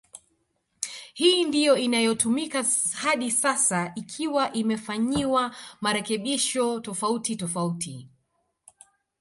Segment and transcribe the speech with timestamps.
[1.13, 2.65] Hii ndio inayotumika
[2.95, 8.07] hadi sasa ikiwa imefanyiwa marekebisho tofauti tofauti